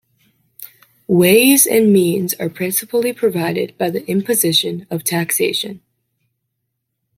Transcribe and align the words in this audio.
Ways 1.05 1.67
and 1.67 1.93
means 1.93 2.33
are 2.39 2.49
principally 2.49 3.13
provided 3.13 3.77
by 3.77 3.91
the 3.91 4.03
imposition 4.07 4.87
of 4.89 5.03
taxation. 5.03 5.79